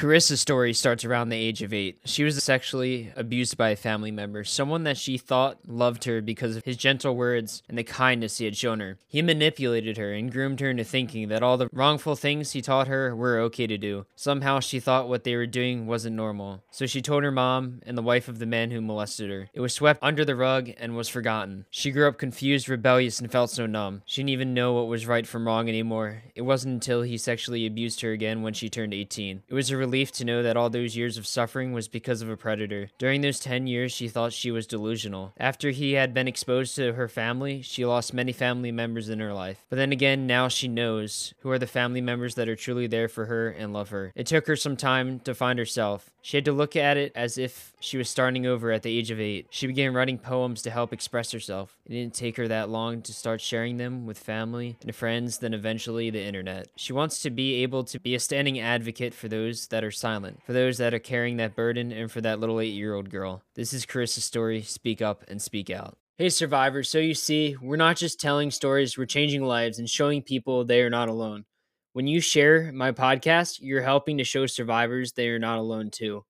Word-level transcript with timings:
Carissa's 0.00 0.40
story 0.40 0.72
starts 0.72 1.04
around 1.04 1.28
the 1.28 1.36
age 1.36 1.60
of 1.60 1.74
eight. 1.74 1.98
She 2.06 2.24
was 2.24 2.42
sexually 2.42 3.12
abused 3.16 3.58
by 3.58 3.68
a 3.68 3.76
family 3.76 4.10
member, 4.10 4.44
someone 4.44 4.84
that 4.84 4.96
she 4.96 5.18
thought 5.18 5.58
loved 5.68 6.04
her 6.04 6.22
because 6.22 6.56
of 6.56 6.64
his 6.64 6.78
gentle 6.78 7.14
words 7.14 7.62
and 7.68 7.76
the 7.76 7.84
kindness 7.84 8.38
he 8.38 8.46
had 8.46 8.56
shown 8.56 8.80
her. 8.80 8.96
He 9.06 9.20
manipulated 9.20 9.98
her 9.98 10.14
and 10.14 10.32
groomed 10.32 10.60
her 10.60 10.70
into 10.70 10.84
thinking 10.84 11.28
that 11.28 11.42
all 11.42 11.58
the 11.58 11.68
wrongful 11.70 12.16
things 12.16 12.52
he 12.52 12.62
taught 12.62 12.88
her 12.88 13.14
were 13.14 13.40
okay 13.40 13.66
to 13.66 13.76
do. 13.76 14.06
Somehow 14.16 14.60
she 14.60 14.80
thought 14.80 15.06
what 15.06 15.24
they 15.24 15.36
were 15.36 15.44
doing 15.44 15.86
wasn't 15.86 16.16
normal. 16.16 16.64
So 16.70 16.86
she 16.86 17.02
told 17.02 17.22
her 17.22 17.30
mom 17.30 17.82
and 17.84 17.98
the 17.98 18.02
wife 18.02 18.26
of 18.26 18.38
the 18.38 18.46
man 18.46 18.70
who 18.70 18.80
molested 18.80 19.28
her. 19.28 19.50
It 19.52 19.60
was 19.60 19.74
swept 19.74 20.02
under 20.02 20.24
the 20.24 20.34
rug 20.34 20.70
and 20.78 20.96
was 20.96 21.10
forgotten. 21.10 21.66
She 21.68 21.90
grew 21.90 22.08
up 22.08 22.16
confused, 22.16 22.70
rebellious, 22.70 23.20
and 23.20 23.30
felt 23.30 23.50
so 23.50 23.66
numb. 23.66 24.00
She 24.06 24.22
didn't 24.22 24.30
even 24.30 24.54
know 24.54 24.72
what 24.72 24.88
was 24.88 25.06
right 25.06 25.26
from 25.26 25.46
wrong 25.46 25.68
anymore. 25.68 26.22
It 26.34 26.40
wasn't 26.40 26.72
until 26.72 27.02
he 27.02 27.18
sexually 27.18 27.66
abused 27.66 28.00
her 28.00 28.12
again 28.12 28.40
when 28.40 28.54
she 28.54 28.70
turned 28.70 28.94
18. 28.94 29.42
It 29.46 29.52
was 29.52 29.70
a 29.70 29.89
relief 29.90 30.12
to 30.12 30.24
know 30.24 30.40
that 30.40 30.56
all 30.56 30.70
those 30.70 30.96
years 30.96 31.16
of 31.16 31.26
suffering 31.26 31.72
was 31.72 31.88
because 31.88 32.22
of 32.22 32.30
a 32.30 32.36
predator. 32.36 32.88
During 32.96 33.22
those 33.22 33.40
10 33.40 33.66
years, 33.66 33.90
she 33.90 34.06
thought 34.06 34.32
she 34.32 34.52
was 34.52 34.64
delusional. 34.64 35.32
After 35.36 35.70
he 35.70 35.94
had 35.94 36.14
been 36.14 36.28
exposed 36.28 36.76
to 36.76 36.92
her 36.92 37.08
family, 37.08 37.60
she 37.60 37.84
lost 37.84 38.14
many 38.14 38.30
family 38.30 38.70
members 38.70 39.08
in 39.08 39.18
her 39.18 39.34
life. 39.34 39.58
But 39.68 39.76
then 39.76 39.90
again, 39.90 40.28
now 40.28 40.46
she 40.46 40.68
knows 40.68 41.34
who 41.40 41.50
are 41.50 41.58
the 41.58 41.66
family 41.66 42.00
members 42.00 42.36
that 42.36 42.48
are 42.48 42.54
truly 42.54 42.86
there 42.86 43.08
for 43.08 43.26
her 43.26 43.48
and 43.48 43.72
love 43.72 43.88
her. 43.88 44.12
It 44.14 44.28
took 44.28 44.46
her 44.46 44.54
some 44.54 44.76
time 44.76 45.18
to 45.20 45.34
find 45.34 45.58
herself. 45.58 46.08
She 46.22 46.36
had 46.36 46.44
to 46.44 46.52
look 46.52 46.76
at 46.76 46.96
it 46.96 47.10
as 47.16 47.36
if 47.36 47.72
she 47.80 47.96
was 47.96 48.08
starting 48.08 48.46
over 48.46 48.70
at 48.70 48.82
the 48.82 48.96
age 48.96 49.10
of 49.10 49.18
eight. 49.18 49.46
She 49.50 49.66
began 49.66 49.94
writing 49.94 50.18
poems 50.18 50.62
to 50.62 50.70
help 50.70 50.92
express 50.92 51.32
herself. 51.32 51.76
It 51.86 51.94
didn't 51.94 52.14
take 52.14 52.36
her 52.36 52.46
that 52.46 52.68
long 52.68 53.02
to 53.02 53.12
start 53.12 53.40
sharing 53.40 53.78
them 53.78 54.06
with 54.06 54.18
family 54.18 54.76
and 54.82 54.94
friends, 54.94 55.38
then 55.38 55.54
eventually 55.54 56.10
the 56.10 56.22
internet. 56.22 56.68
She 56.76 56.92
wants 56.92 57.22
to 57.22 57.30
be 57.30 57.62
able 57.62 57.84
to 57.84 57.98
be 57.98 58.14
a 58.14 58.20
standing 58.20 58.60
advocate 58.60 59.14
for 59.14 59.28
those 59.28 59.66
that 59.68 59.79
are 59.84 59.90
silent, 59.90 60.40
for 60.44 60.52
those 60.52 60.78
that 60.78 60.94
are 60.94 60.98
carrying 60.98 61.36
that 61.38 61.56
burden, 61.56 61.92
and 61.92 62.10
for 62.10 62.20
that 62.20 62.40
little 62.40 62.60
eight 62.60 62.74
year 62.74 62.94
old 62.94 63.10
girl. 63.10 63.42
This 63.54 63.72
is 63.72 63.86
Carissa's 63.86 64.24
story. 64.24 64.62
Speak 64.62 65.00
up 65.02 65.24
and 65.28 65.40
speak 65.40 65.70
out. 65.70 65.96
Hey, 66.18 66.28
survivors. 66.28 66.88
So 66.90 66.98
you 66.98 67.14
see, 67.14 67.56
we're 67.62 67.76
not 67.76 67.96
just 67.96 68.20
telling 68.20 68.50
stories, 68.50 68.98
we're 68.98 69.06
changing 69.06 69.42
lives 69.42 69.78
and 69.78 69.88
showing 69.88 70.22
people 70.22 70.64
they 70.64 70.82
are 70.82 70.90
not 70.90 71.08
alone. 71.08 71.44
When 71.92 72.06
you 72.06 72.20
share 72.20 72.70
my 72.72 72.92
podcast, 72.92 73.58
you're 73.60 73.82
helping 73.82 74.18
to 74.18 74.24
show 74.24 74.46
survivors 74.46 75.12
they 75.12 75.28
are 75.28 75.38
not 75.38 75.58
alone 75.58 75.90
too. 75.90 76.24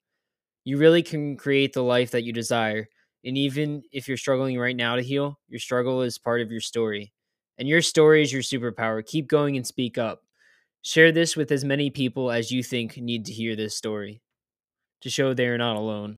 You 0.65 0.79
really 0.79 1.03
can 1.03 1.37
create 1.37 1.73
the 1.73 1.83
life 1.83 2.13
that 2.13 2.23
you 2.23 2.33
desire. 2.33 2.89
And 3.25 3.37
even 3.37 3.83
if 3.93 4.09
you're 4.09 4.17
struggling 4.17 4.59
right 4.59 4.77
now 4.77 4.97
to 4.97 5.03
heal, 5.03 5.39
your 5.49 5.61
struggle 5.61 6.03
is 6.03 6.19
part 6.19 6.41
of 6.41 6.51
your 6.51 6.61
story. 6.61 7.13
And 7.59 7.69
your 7.69 7.83
story 7.83 8.23
is 8.23 8.33
your 8.33 8.43
superpower. 8.43 9.05
Keep 9.05 9.29
going 9.29 9.57
and 9.57 9.67
speak 9.67 9.99
up. 9.99 10.23
Share 10.83 11.13
this 11.13 11.37
with 11.37 11.53
as 11.53 11.65
many 11.65 11.91
people 11.91 12.31
as 12.31 12.51
you 12.51 12.63
think 12.63 12.97
need 12.97 13.27
to 13.27 13.33
hear 13.33 13.55
this 13.55 13.77
story 13.77 14.23
to 15.03 15.11
show 15.11 15.35
they 15.35 15.47
are 15.47 15.59
not 15.59 15.77
alone. 15.77 16.17